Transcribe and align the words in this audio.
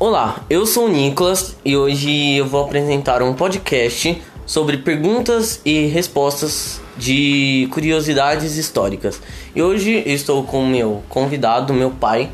Olá, 0.00 0.46
eu 0.48 0.64
sou 0.64 0.86
o 0.86 0.88
Nicolas 0.88 1.54
e 1.62 1.76
hoje 1.76 2.36
eu 2.36 2.46
vou 2.46 2.64
apresentar 2.64 3.22
um 3.22 3.34
podcast 3.34 4.22
sobre 4.46 4.78
perguntas 4.78 5.60
e 5.62 5.88
respostas 5.88 6.80
de 6.96 7.68
curiosidades 7.70 8.56
históricas. 8.56 9.20
E 9.54 9.60
hoje 9.60 10.02
estou 10.06 10.42
com 10.44 10.64
meu 10.64 11.04
convidado, 11.06 11.74
meu 11.74 11.90
pai. 11.90 12.30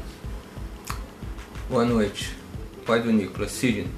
Boa 1.69 1.85
noite, 1.85 2.37
pai 2.87 3.03
do 3.03 3.11
Nicolas, 3.11 3.51
Sidney. 3.51 3.89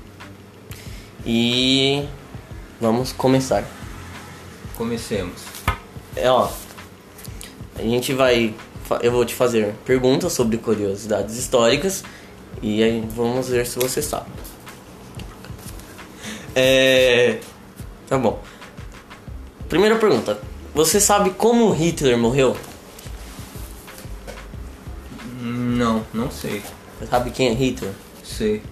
E 1.27 2.09
vamos 2.81 3.13
começar. 3.13 3.69
Comecemos. 4.79 5.43
É, 6.17 6.31
ó, 6.31 6.49
a 7.79 7.83
gente 7.83 8.15
vai, 8.15 8.55
eu 9.03 9.13
vou 9.13 9.27
te 9.27 9.35
fazer 9.35 9.75
perguntas 9.85 10.33
sobre 10.33 10.57
curiosidades 10.57 11.37
históricas 11.37 12.03
e 12.63 12.83
aí 12.83 13.07
vamos 13.15 13.49
ver 13.49 13.67
se 13.67 13.79
você 13.79 14.01
sabe. 14.03 14.27
É, 16.55 17.39
tá 18.09 18.19
bom. 18.19 18.43
Primeira 19.69 19.97
pergunta: 19.97 20.39
você 20.75 21.01
sabe 21.01 21.31
como 21.31 21.71
Hitler 21.73 22.17
morreu? 22.19 22.57
Não, 25.41 26.05
não 26.13 26.31
sei. 26.31 26.63
Você 26.99 27.07
sabe 27.07 27.31
quem 27.31 27.49
é 27.49 27.53
Hitler? 27.55 27.93
Sei. 28.25 28.63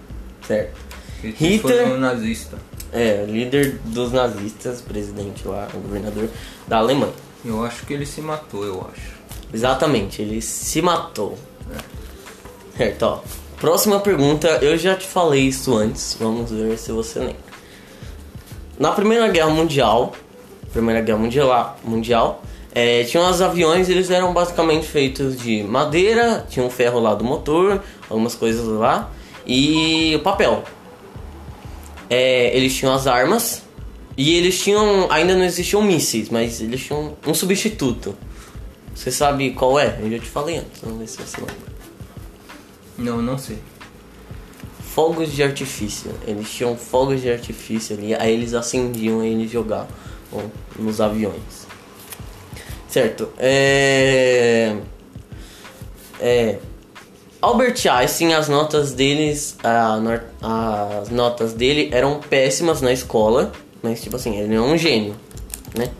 Certo. 0.45 0.77
Ele 1.23 1.35
Hitler- 1.37 1.83
foi 1.87 1.93
um 1.95 1.99
nazista. 1.99 2.57
É, 2.91 3.25
líder 3.27 3.79
dos 3.85 4.11
nazistas, 4.13 4.81
presidente 4.81 5.45
lá, 5.47 5.67
o 5.73 5.79
governador 5.79 6.29
da 6.67 6.77
Alemanha. 6.77 7.13
Eu 7.43 7.63
acho 7.65 7.85
que 7.85 7.93
ele 7.93 8.05
se 8.05 8.21
matou, 8.21 8.63
eu 8.65 8.89
acho. 8.93 9.17
Exatamente, 9.53 10.21
ele 10.21 10.41
se 10.41 10.81
matou. 10.81 11.37
Certo, 12.77 13.03
ó. 13.03 13.19
Próxima 13.59 13.99
pergunta, 13.99 14.47
eu 14.61 14.77
já 14.77 14.95
te 14.95 15.07
falei 15.07 15.41
isso 15.47 15.75
antes, 15.75 16.15
vamos 16.19 16.51
ver 16.51 16.77
se 16.77 16.91
você 16.91 17.17
lembra. 17.17 17.35
Na 18.77 18.91
Primeira 18.91 19.27
Guerra 19.29 19.49
Mundial, 19.49 20.13
Primeira 20.71 21.01
Guerra 21.01 21.17
Mundial, 21.17 21.79
mundial 21.83 22.43
é, 22.75 23.03
tinham 23.05 23.27
os 23.27 23.41
aviões, 23.41 23.89
eles 23.89 24.11
eram 24.11 24.31
basicamente 24.31 24.85
feitos 24.85 25.35
de 25.35 25.63
madeira, 25.63 26.45
tinha 26.47 26.63
um 26.63 26.69
ferro 26.69 26.99
lá 26.99 27.15
do 27.15 27.23
motor, 27.23 27.81
algumas 28.07 28.35
coisas 28.35 28.63
lá, 28.67 29.09
e 29.43 30.21
papel. 30.23 30.63
É, 32.07 32.55
eles 32.55 32.75
tinham 32.75 32.93
as 32.93 33.07
armas, 33.07 33.63
e 34.15 34.35
eles 34.35 34.61
tinham, 34.61 35.07
ainda 35.09 35.35
não 35.35 35.43
existiam 35.43 35.81
mísseis, 35.81 36.29
mas 36.29 36.61
eles 36.61 36.85
tinham 36.85 37.17
um 37.25 37.33
substituto. 37.33 38.15
Você 38.93 39.11
sabe 39.11 39.49
qual 39.51 39.79
é? 39.79 39.97
Eu 39.99 40.11
já 40.11 40.19
te 40.19 40.29
falei 40.29 40.57
antes, 40.57 40.79
vamos 40.83 40.99
ver 40.99 41.07
se 41.07 41.17
você 41.17 41.37
lembra. 41.37 41.76
Não, 42.97 43.21
não 43.21 43.37
sei. 43.37 43.57
Fogos 44.81 45.31
de 45.31 45.43
artifício. 45.43 46.11
Eles 46.25 46.49
tinham 46.51 46.75
fogos 46.75 47.21
de 47.21 47.29
artifício 47.29 47.95
ali, 47.95 48.15
aí 48.15 48.33
eles 48.33 48.53
acendiam 48.53 49.23
e 49.23 49.27
eles 49.27 49.51
jogavam 49.51 49.87
nos 50.77 50.99
aviões. 50.99 51.67
Certo. 52.89 53.29
É. 53.37 54.75
É. 56.19 56.57
Albert 57.39 57.85
Einstein, 57.87 58.33
as 58.33 58.49
notas 58.49 58.93
deles, 58.93 59.55
a 59.63 59.99
as 60.99 61.09
notas 61.09 61.53
dele 61.53 61.89
eram 61.91 62.19
péssimas 62.19 62.81
na 62.81 62.91
escola, 62.91 63.51
mas 63.83 64.01
tipo 64.01 64.15
assim, 64.15 64.35
ele 64.39 64.55
é 64.55 64.59
um 64.61 64.75
gênio, 64.75 65.15
né? 65.77 65.91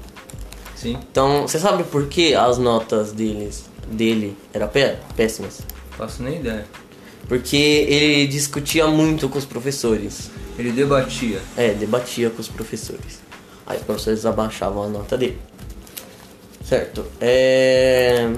Sim, 0.76 0.98
Então, 1.12 1.44
você 1.48 1.60
sabe 1.60 1.84
por 1.84 2.08
que 2.08 2.34
as 2.34 2.58
notas 2.58 3.12
deles, 3.12 3.66
dele 3.88 4.36
eram 4.54 4.68
pé- 4.68 4.98
péssimas? 5.16 5.62
faço 5.92 6.22
nem 6.24 6.36
ideia. 6.40 6.66
Porque 7.28 7.56
ele 7.58 8.28
discutia 8.28 8.88
muito 8.88 9.28
com 9.28 9.38
os 9.38 9.46
professores. 9.46 10.32
Ele 10.58 10.72
debatia. 10.72 11.42
É, 11.58 11.74
debatia 11.74 12.30
com 12.30 12.40
os 12.42 12.48
professores. 12.48 13.20
Aí 13.66 13.78
os 13.78 13.84
professores 13.84 14.26
abaixavam 14.26 14.84
a 14.84 14.88
nota 14.88 15.18
dele. 15.18 15.38
Certo. 16.64 17.06
É... 17.22 18.32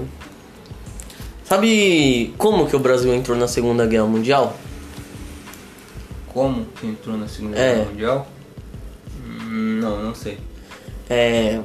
Sabe 1.44 2.34
como 2.38 2.66
que 2.68 2.76
o 2.76 2.78
Brasil 2.78 3.12
entrou 3.14 3.36
na 3.36 3.48
Segunda 3.48 3.86
Guerra 3.86 4.06
Mundial? 4.06 4.56
Como 6.28 6.64
que 6.66 6.86
entrou 6.86 7.16
na 7.16 7.26
Segunda 7.26 7.58
É. 7.58 7.74
Guerra 7.74 7.90
Mundial? 7.90 8.28
Hum, 9.24 9.78
Não, 9.80 10.02
não 10.02 10.14
sei. 10.14 10.38
É... 11.08 11.60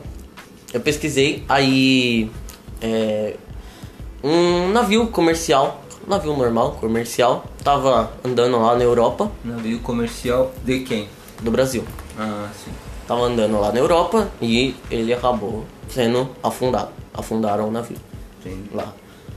Eu 0.73 0.79
pesquisei, 0.81 1.43
aí... 1.47 2.29
É... 2.81 3.35
Um 4.23 4.69
navio 4.71 5.07
comercial, 5.07 5.84
navio 6.07 6.35
normal, 6.35 6.73
comercial, 6.73 7.45
tava 7.63 8.11
andando 8.23 8.59
lá 8.59 8.75
na 8.75 8.83
Europa, 8.83 9.31
Navio 9.43 9.79
comercial 9.79 10.51
de 10.63 10.79
quem? 10.81 11.07
do 11.41 11.51
Brasil. 11.51 11.83
Ah, 12.17 12.49
sim. 12.63 12.71
Tava 13.07 13.21
andando 13.21 13.59
lá 13.59 13.71
na 13.71 13.79
Europa 13.79 14.29
e 14.41 14.75
ele 14.89 15.13
acabou 15.13 15.65
sendo 15.89 16.29
afundado. 16.41 16.89
Afundaram 17.13 17.67
o 17.67 17.71
navio 17.71 17.97
Entendi. 18.39 18.69
lá. 18.73 18.93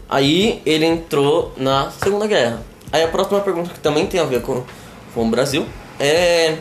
Aí 0.08 0.62
ele 0.64 0.86
entrou 0.86 1.52
na 1.56 1.90
Segunda 1.90 2.26
Guerra. 2.26 2.62
Aí 2.90 3.02
a 3.02 3.08
próxima 3.08 3.40
pergunta 3.40 3.70
que 3.70 3.80
também 3.80 4.06
tem 4.06 4.20
a 4.20 4.24
ver 4.24 4.40
com, 4.42 4.62
com 5.14 5.26
o 5.26 5.30
Brasil 5.30 5.66
é 6.00 6.58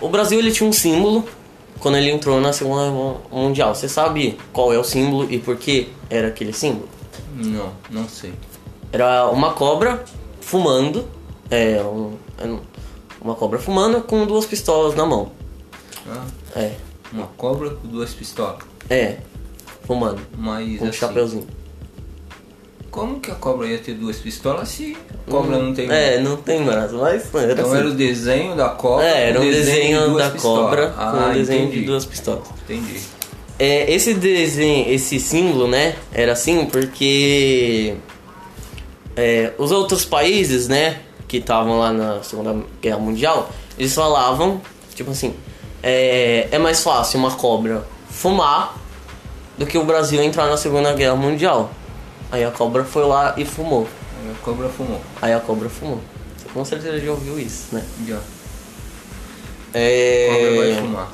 o 0.00 0.08
Brasil 0.08 0.38
ele 0.38 0.50
tinha 0.50 0.68
um 0.68 0.72
símbolo 0.72 1.24
quando 1.78 1.96
ele 1.98 2.10
entrou 2.10 2.40
na 2.40 2.52
Segunda 2.52 2.90
Guerra 2.90 3.16
Mundial. 3.30 3.74
Você 3.74 3.88
sabe 3.88 4.38
qual 4.52 4.72
é 4.72 4.78
o 4.78 4.84
símbolo 4.84 5.30
e 5.30 5.38
por 5.38 5.56
que 5.56 5.88
era 6.08 6.28
aquele 6.28 6.52
símbolo? 6.52 6.88
Não, 7.34 7.72
não 7.90 8.08
sei. 8.08 8.32
Era 8.92 9.28
uma 9.30 9.52
cobra 9.54 10.04
fumando, 10.40 11.06
é, 11.50 11.80
um- 11.82 12.16
é 12.38 12.44
uma 13.20 13.34
cobra 13.34 13.58
fumando 13.58 14.00
com 14.02 14.26
duas 14.26 14.44
pistolas 14.46 14.94
na 14.94 15.06
mão. 15.06 15.32
Ah, 16.08 16.24
É, 16.56 16.72
uma 17.12 17.26
cobra 17.36 17.70
com 17.70 17.88
duas 17.88 18.12
pistolas. 18.12 18.58
é, 18.90 19.16
fumando. 19.86 20.20
Mas 20.36 20.78
Com 20.78 20.84
um 20.84 20.88
assim, 20.88 20.98
chapeuzinho. 20.98 21.46
como 22.90 23.20
que 23.20 23.30
a 23.30 23.34
cobra 23.34 23.66
ia 23.66 23.78
ter 23.78 23.94
duas 23.94 24.18
pistolas 24.18 24.68
se 24.68 24.96
a 25.26 25.30
cobra 25.30 25.58
não 25.58 25.72
tem 25.72 25.90
É, 25.90 26.20
não 26.20 26.36
tem 26.36 26.62
braço, 26.62 26.96
mas 26.96 27.34
era 27.34 27.52
Então 27.52 27.66
assim. 27.66 27.76
era 27.78 27.88
o 27.88 27.94
desenho 27.94 28.54
da 28.56 28.68
cobra. 28.70 29.06
É, 29.06 29.28
era 29.30 29.38
com 29.38 29.44
um 29.46 29.50
de 29.50 29.56
desenho 29.56 30.00
duas 30.10 30.24
da 30.24 30.30
pistolas. 30.30 30.64
cobra 30.64 30.88
com 30.90 31.00
Ah, 31.00 31.28
um 31.30 31.32
desenho 31.32 31.62
entendi. 31.64 31.80
de 31.80 31.86
duas 31.86 32.04
pistolas. 32.04 32.44
Entendi. 32.64 33.00
É, 33.58 33.90
esse 33.92 34.12
desenho, 34.14 34.90
esse 34.92 35.18
símbolo, 35.20 35.68
né, 35.68 35.94
era 36.12 36.32
assim 36.32 36.66
porque 36.66 37.94
é, 39.16 39.52
os 39.58 39.70
outros 39.70 40.04
países, 40.04 40.68
né, 40.68 41.00
que 41.28 41.38
estavam 41.38 41.78
lá 41.78 41.92
na 41.92 42.22
Segunda 42.22 42.64
Guerra 42.80 42.98
Mundial, 42.98 43.50
eles 43.78 43.94
falavam, 43.94 44.60
tipo 44.94 45.10
assim, 45.10 45.34
é, 45.82 46.48
é 46.50 46.58
mais 46.58 46.82
fácil 46.82 47.18
uma 47.18 47.30
cobra 47.30 47.84
fumar 48.10 48.76
do 49.56 49.66
que 49.66 49.76
o 49.76 49.84
Brasil 49.84 50.22
entrar 50.22 50.46
na 50.46 50.56
Segunda 50.56 50.92
Guerra 50.92 51.16
Mundial. 51.16 51.70
Aí 52.30 52.44
a 52.44 52.50
cobra 52.50 52.84
foi 52.84 53.04
lá 53.04 53.34
e 53.36 53.44
fumou. 53.44 53.86
Aí 54.20 54.30
a 54.30 54.44
cobra 54.44 54.68
fumou. 54.68 55.00
Aí 55.20 55.32
a 55.32 55.40
cobra 55.40 55.68
fumou. 55.68 56.00
Você 56.36 56.48
com 56.48 56.64
certeza 56.64 56.98
já 56.98 57.10
ouviu 57.10 57.38
isso, 57.38 57.74
né? 57.74 57.84
Já. 58.06 58.20
É... 59.74 60.28
A 60.30 60.34
cobra 60.34 60.56
vai 60.56 60.82
fumar. 60.82 61.12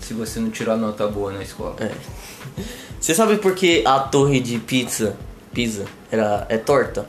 Se 0.00 0.14
você 0.14 0.40
não 0.40 0.50
tirar 0.50 0.76
nota 0.76 1.06
boa 1.06 1.32
na 1.32 1.42
escola. 1.42 1.76
É. 1.80 1.90
Você 2.98 3.14
sabe 3.14 3.36
por 3.36 3.54
que 3.54 3.84
a 3.86 4.00
torre 4.00 4.40
de 4.40 4.58
pizza, 4.58 5.16
pizza, 5.56 5.86
era, 6.12 6.44
é 6.50 6.58
torta? 6.58 7.06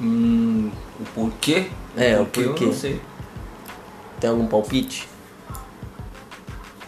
Hum, 0.00 0.72
o 0.98 1.04
porquê? 1.14 1.68
É, 1.96 2.18
o 2.18 2.26
porquê 2.26 2.64
eu 2.64 2.66
não 2.66 2.74
sei. 2.74 3.00
Tem 4.18 4.28
algum 4.28 4.48
palpite? 4.48 5.08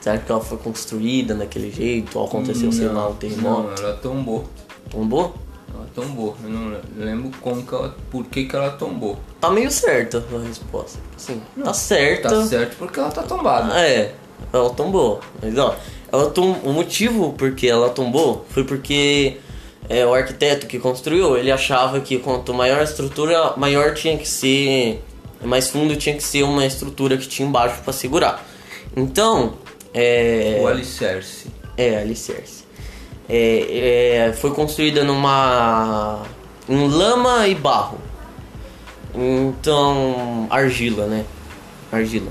Será 0.00 0.18
que 0.18 0.32
ela 0.32 0.40
foi 0.40 0.58
construída 0.58 1.36
daquele 1.36 1.70
jeito? 1.70 2.18
Ou 2.18 2.26
aconteceu, 2.26 2.72
sei 2.72 2.88
lá, 2.88 3.06
um 3.06 3.10
Não, 3.10 3.14
terremoto? 3.14 3.80
ela 3.80 3.96
tombou. 3.98 4.44
Tombou? 4.90 5.34
Ela 5.72 5.86
tombou. 5.94 6.36
Eu 6.42 6.50
não 6.50 6.80
lembro 6.96 7.30
como 7.40 7.62
que 7.64 7.72
ela, 7.72 7.94
por 8.10 8.24
que, 8.26 8.46
que 8.46 8.56
ela 8.56 8.70
tombou. 8.70 9.16
Tá 9.40 9.50
meio 9.50 9.70
certa 9.70 10.18
a 10.18 10.38
resposta. 10.48 10.98
Sim, 11.16 11.40
tá 11.62 11.72
certa. 11.72 12.28
Tá 12.28 12.44
certo 12.44 12.76
porque 12.76 12.98
ela 12.98 13.10
tá 13.12 13.22
tombada. 13.22 13.78
É, 13.78 14.16
ela 14.52 14.70
tombou. 14.70 15.20
Mas 15.40 15.56
ó, 15.56 15.76
ela 16.12 16.30
tom... 16.30 16.52
o 16.64 16.72
motivo 16.72 17.32
porque 17.34 17.66
ela 17.66 17.90
tombou 17.90 18.46
foi 18.50 18.64
porque 18.64 19.38
é, 19.88 20.06
o 20.06 20.14
arquiteto 20.14 20.66
que 20.66 20.78
construiu, 20.78 21.36
ele 21.36 21.50
achava 21.50 22.00
que 22.00 22.18
quanto 22.18 22.54
maior 22.54 22.80
a 22.80 22.84
estrutura, 22.84 23.54
maior 23.56 23.94
tinha 23.94 24.16
que 24.16 24.28
ser, 24.28 25.02
mais 25.42 25.68
fundo 25.68 25.96
tinha 25.96 26.14
que 26.14 26.22
ser 26.22 26.42
uma 26.44 26.64
estrutura 26.64 27.16
que 27.16 27.26
tinha 27.26 27.48
embaixo 27.48 27.82
para 27.82 27.92
segurar. 27.92 28.46
Então, 28.96 29.54
é, 29.92 30.60
O 30.62 30.68
alicerce. 30.68 31.48
é 31.76 31.98
alicerce. 31.98 32.64
É, 33.28 34.28
é, 34.28 34.32
foi 34.32 34.52
construída 34.52 35.04
numa 35.04 36.22
em 36.68 36.88
lama 36.88 37.46
e 37.48 37.54
barro. 37.54 37.98
Então, 39.14 40.46
argila, 40.50 41.06
né? 41.06 41.24
Argila. 41.90 42.30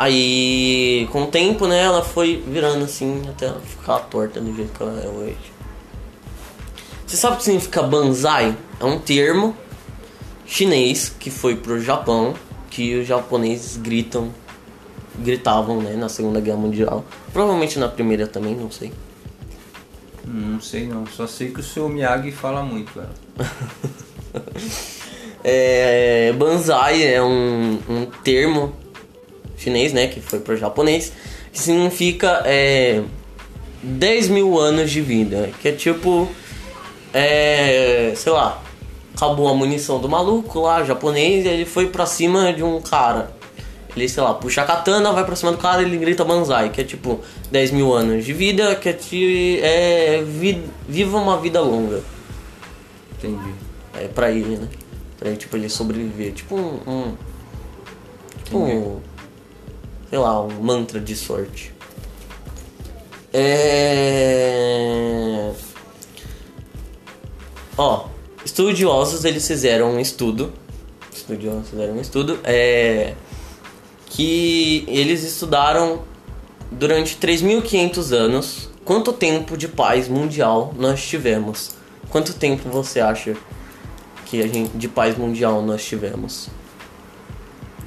Aí, 0.00 1.06
com 1.12 1.24
o 1.24 1.26
tempo, 1.26 1.66
né, 1.66 1.82
ela 1.82 2.02
foi 2.02 2.42
virando 2.48 2.86
assim 2.86 3.22
até 3.28 3.48
ela 3.48 3.60
ficar 3.60 3.98
torta 3.98 4.40
do 4.40 4.56
jeito 4.56 4.72
que 4.72 4.82
ela 4.82 4.98
é 4.98 5.06
hoje. 5.06 5.36
Você 7.06 7.18
sabe 7.18 7.34
o 7.34 7.36
que 7.36 7.44
significa 7.44 7.82
banzai? 7.82 8.56
É 8.80 8.84
um 8.86 8.98
termo 8.98 9.54
chinês 10.46 11.14
que 11.20 11.30
foi 11.30 11.54
pro 11.54 11.78
Japão, 11.78 12.32
que 12.70 12.94
os 12.94 13.06
japoneses 13.06 13.76
gritam, 13.76 14.30
gritavam, 15.18 15.82
né, 15.82 15.94
na 15.96 16.08
Segunda 16.08 16.40
Guerra 16.40 16.56
Mundial. 16.56 17.04
Provavelmente 17.30 17.78
na 17.78 17.88
Primeira 17.88 18.26
também, 18.26 18.54
não 18.54 18.70
sei. 18.70 18.94
Não 20.24 20.62
sei 20.62 20.86
não, 20.86 21.06
só 21.06 21.26
sei 21.26 21.50
que 21.50 21.60
o 21.60 21.62
seu 21.62 21.90
Miyagi 21.90 22.32
fala 22.32 22.62
muito, 22.62 22.90
velho. 22.94 23.10
É, 25.42 26.34
banzai 26.34 27.02
é 27.02 27.22
um, 27.22 27.78
um 27.88 28.04
termo 28.22 28.74
chinês, 29.60 29.92
né, 29.92 30.08
que 30.08 30.20
foi 30.20 30.40
pro 30.40 30.56
japonês, 30.56 31.12
que 31.52 31.60
significa 31.60 32.42
é, 32.44 33.02
10 33.82 34.28
mil 34.28 34.58
anos 34.58 34.90
de 34.90 35.00
vida, 35.00 35.50
que 35.60 35.68
é 35.68 35.72
tipo, 35.72 36.28
é, 37.12 38.12
sei 38.16 38.32
lá, 38.32 38.60
acabou 39.14 39.48
a 39.48 39.54
munição 39.54 40.00
do 40.00 40.08
maluco 40.08 40.60
lá, 40.60 40.82
japonês, 40.84 41.44
e 41.44 41.48
ele 41.48 41.64
foi 41.64 41.86
pra 41.88 42.06
cima 42.06 42.52
de 42.52 42.62
um 42.62 42.80
cara. 42.80 43.38
Ele, 43.96 44.08
sei 44.08 44.22
lá, 44.22 44.32
puxa 44.34 44.62
a 44.62 44.64
katana, 44.64 45.12
vai 45.12 45.24
pra 45.24 45.34
cima 45.34 45.50
do 45.50 45.58
cara 45.58 45.82
e 45.82 45.84
ele 45.84 45.96
grita 45.98 46.24
banzai, 46.24 46.70
que 46.70 46.80
é 46.80 46.84
tipo 46.84 47.20
10 47.50 47.72
mil 47.72 47.92
anos 47.92 48.24
de 48.24 48.32
vida, 48.32 48.74
que 48.76 48.88
é, 48.88 48.92
ti- 48.92 49.58
é 49.62 50.22
vi- 50.24 50.62
viva 50.88 51.18
uma 51.18 51.36
vida 51.38 51.60
longa. 51.60 52.00
Entendi. 53.18 53.50
É 53.98 54.06
pra 54.06 54.30
ele, 54.30 54.56
né? 54.56 54.68
Pra 55.18 55.28
ele, 55.28 55.36
tipo, 55.36 55.56
ele 55.56 55.68
sobreviver. 55.68 56.32
Tipo 56.32 56.54
um. 56.56 56.80
um 56.86 57.14
tipo 58.44 58.58
um. 58.58 59.00
Sei 60.10 60.18
lá, 60.18 60.42
um 60.42 60.60
mantra 60.60 61.00
de 61.00 61.14
sorte. 61.14 61.72
É. 63.32 64.60
Ó, 67.78 68.08
estudiosos 68.44 69.24
eles 69.24 69.46
fizeram 69.46 69.92
um 69.92 70.00
estudo. 70.00 70.52
Estudiosos 71.14 71.70
fizeram 71.70 71.94
um 71.94 72.00
estudo. 72.00 72.40
É. 72.42 73.14
Que 74.06 74.84
eles 74.88 75.22
estudaram 75.22 76.02
durante 76.72 77.16
3.500 77.16 78.12
anos 78.12 78.68
quanto 78.84 79.12
tempo 79.12 79.56
de 79.56 79.68
paz 79.68 80.08
mundial 80.08 80.74
nós 80.76 81.06
tivemos. 81.06 81.76
Quanto 82.08 82.34
tempo 82.34 82.68
você 82.68 82.98
acha 82.98 83.36
que 84.26 84.42
a 84.42 84.48
gente 84.48 84.76
de 84.76 84.88
paz 84.88 85.16
mundial 85.16 85.62
nós 85.62 85.84
tivemos? 85.84 86.48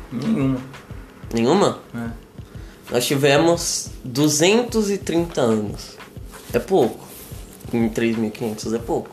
Nenhuma. 0.10 0.62
Nenhuma? 1.34 1.80
É. 1.94 2.03
Nós 2.94 3.08
tivemos 3.08 3.90
230 4.04 5.42
anos. 5.42 5.98
É 6.54 6.60
pouco. 6.60 7.04
Em 7.74 7.90
3.500 7.90 8.76
é 8.76 8.78
pouco. 8.78 9.10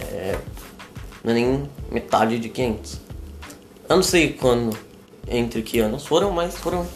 É, 0.00 0.38
não 1.22 1.30
é 1.30 1.34
nem 1.34 1.70
metade 1.92 2.38
de 2.38 2.48
500. 2.48 2.98
Eu 3.86 3.96
não 3.96 4.02
sei 4.02 4.32
quando, 4.32 4.74
entre 5.28 5.60
que 5.60 5.78
anos 5.78 6.06
foram, 6.06 6.30
mas 6.30 6.56
foram 6.56 6.86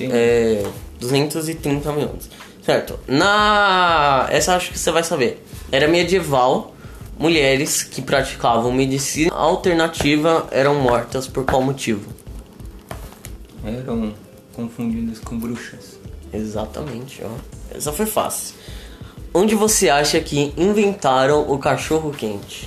é, 0.00 0.66
230 0.98 1.92
mil 1.92 2.08
anos. 2.08 2.30
Certo. 2.64 2.98
Na. 3.06 4.28
Essa 4.30 4.56
acho 4.56 4.72
que 4.72 4.78
você 4.78 4.90
vai 4.90 5.04
saber. 5.04 5.44
Era 5.70 5.86
medieval. 5.86 6.74
Mulheres 7.18 7.82
que 7.82 8.00
praticavam 8.00 8.72
medicina 8.72 9.34
alternativa 9.34 10.48
eram 10.50 10.76
mortas 10.76 11.26
por 11.26 11.44
qual 11.44 11.62
motivo? 11.62 12.10
Eram 13.64 14.14
confundidas 14.56 15.18
com 15.18 15.38
bruxas. 15.38 15.98
Exatamente, 16.32 17.22
ó. 17.22 17.30
Essa 17.76 17.92
foi 17.92 18.06
fácil. 18.06 18.54
Onde 19.34 19.54
você 19.54 19.90
acha 19.90 20.18
que 20.20 20.54
inventaram 20.56 21.48
o 21.50 21.58
cachorro 21.58 22.10
quente? 22.10 22.66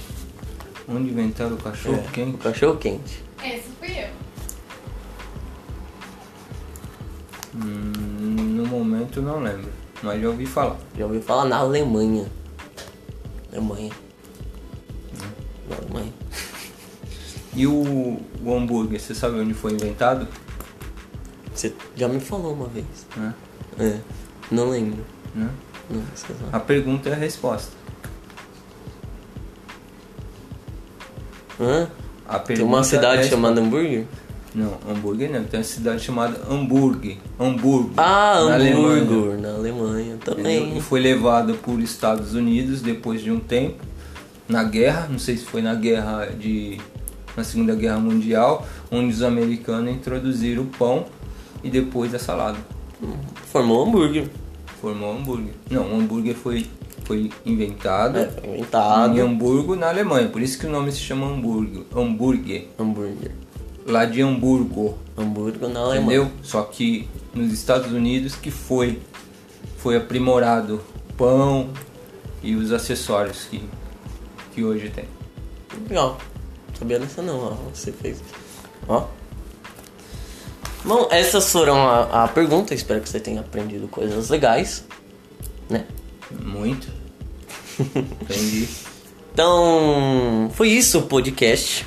Onde 0.88 1.10
inventaram 1.10 1.56
o 1.56 1.58
cachorro 1.58 1.98
O 1.98 2.12
quente? 2.12 2.38
cachorro 2.38 2.78
quente. 2.78 3.24
Essa 3.44 3.64
fui 3.80 3.90
eu. 3.90 4.08
Hum, 7.56 8.36
no 8.56 8.68
momento 8.68 9.22
não 9.22 9.42
lembro, 9.42 9.70
mas 10.04 10.22
já 10.22 10.30
ouvi 10.30 10.46
falar. 10.46 10.78
Já 10.96 11.06
ouvi 11.06 11.20
falar 11.22 11.46
na 11.46 11.58
Alemanha. 11.58 12.28
Alemanha. 13.52 13.92
Na 15.68 15.76
Alemanha. 15.78 16.14
E 17.56 17.66
o, 17.66 18.20
o 18.46 18.56
hambúrguer, 18.56 19.00
você 19.00 19.16
sabe 19.16 19.40
onde 19.40 19.56
foi 19.56 19.74
inventado? 19.74 20.28
Você 21.60 21.74
já 21.94 22.08
me 22.08 22.22
falou 22.22 22.54
uma 22.54 22.68
vez. 22.68 22.86
Né? 23.18 23.34
É. 23.78 23.98
Não 24.50 24.70
lembro. 24.70 25.04
Né? 25.36 25.50
Não, 25.90 26.02
sei 26.16 26.34
lá. 26.42 26.58
A 26.58 26.60
pergunta 26.62 27.10
é 27.10 27.12
a 27.12 27.18
resposta. 27.18 27.74
Hã? 31.60 31.90
A 32.26 32.40
Tem 32.40 32.62
uma 32.62 32.80
é 32.80 32.84
cidade 32.84 33.18
resposta. 33.18 33.30
chamada 33.36 33.60
hambúrguer? 33.60 34.06
Não, 34.56 34.78
hambúrguer 34.90 35.30
não. 35.30 35.44
Tem 35.44 35.60
uma 35.60 35.66
cidade 35.66 36.02
chamada 36.02 36.40
Hamburg. 36.50 37.20
Hamburgo. 37.38 37.92
Ah, 37.98 38.42
na 38.46 38.54
Alemanha. 38.54 39.02
Hamburgo, 39.02 39.42
na 39.42 39.54
Alemanha 39.56 40.18
também. 40.24 40.78
E 40.78 40.82
foi 40.82 41.02
levado 41.02 41.56
por 41.56 41.82
Estados 41.82 42.36
Unidos 42.36 42.82
depois 42.82 43.22
de 43.22 43.32
um 43.32 43.40
tempo 43.40 43.84
na 44.48 44.64
guerra, 44.64 45.10
não 45.12 45.20
sei 45.20 45.36
se 45.36 45.44
foi 45.44 45.62
na 45.62 45.76
guerra 45.76 46.28
de 46.28 46.80
na 47.36 47.44
Segunda 47.44 47.76
Guerra 47.76 48.00
Mundial, 48.00 48.66
onde 48.90 49.14
os 49.14 49.22
americanos 49.22 49.94
introduziram 49.94 50.64
o 50.64 50.66
pão 50.66 51.06
e 51.64 51.70
depois 51.70 52.14
a 52.14 52.20
salada. 52.20 52.58
Formou 53.52 53.86
hambúrguer. 53.88 54.30
Formou 54.82 55.14
o 55.14 55.18
hambúrguer. 55.18 55.54
Não, 55.70 55.92
o 55.92 56.00
hambúrguer 56.00 56.36
foi 56.36 56.68
foi 57.04 57.32
inventado 57.44 58.20
É, 58.20 58.28
foi 58.28 58.50
inventado. 58.52 59.18
em 59.18 59.22
Hamburgo, 59.22 59.76
na 59.76 59.90
Alemanha. 59.90 60.30
Por 60.30 60.42
isso 60.42 60.60
que 60.60 60.68
o 60.68 60.70
nome 60.70 60.92
se 60.92 61.00
chama 61.00 61.26
hambúrguer. 61.28 61.84
Hambúrguer. 61.96 62.68
Hambúrguer. 62.78 63.32
Lá 63.88 64.06
de 64.06 64.22
Hamburgo. 64.22 64.96
Hamburgo 65.18 65.68
na 65.68 65.80
Alemanha. 65.80 66.20
Entendeu? 66.20 66.32
Só 66.44 66.62
que 66.64 67.10
nos 67.34 67.52
Estados 67.52 67.92
Unidos 67.92 68.36
que 68.36 68.52
foi 68.52 69.00
foi 69.78 69.96
aprimorado 69.96 70.82
o 71.10 71.14
pão 71.14 71.70
e 72.44 72.54
os 72.54 72.72
acessórios 72.72 73.46
que, 73.50 73.64
que 74.54 74.64
hoje 74.64 74.90
tem. 74.90 75.06
Legal. 75.90 76.18
Sabia 76.78 77.00
dessa 77.00 77.22
não, 77.24 77.40
ó. 77.40 77.50
Você 77.74 77.92
fez. 77.92 78.22
Ó. 78.88 79.06
Bom, 80.90 81.08
essas 81.12 81.52
foram 81.52 81.88
a, 81.88 82.24
a 82.24 82.28
pergunta. 82.28 82.74
Espero 82.74 83.00
que 83.00 83.08
você 83.08 83.20
tenha 83.20 83.42
aprendido 83.42 83.88
coisas 83.88 84.28
legais. 84.28 84.84
Né? 85.70 85.86
Muito. 86.44 86.88
Entendi. 87.78 88.68
Então, 89.32 90.50
foi 90.56 90.70
isso 90.70 90.98
o 90.98 91.02
podcast. 91.04 91.86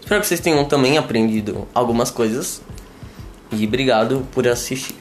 Espero 0.00 0.20
que 0.20 0.28
vocês 0.28 0.38
tenham 0.38 0.64
também 0.64 0.96
aprendido 0.96 1.66
algumas 1.74 2.08
coisas. 2.08 2.62
E 3.50 3.66
obrigado 3.66 4.24
por 4.30 4.46
assistir. 4.46 4.94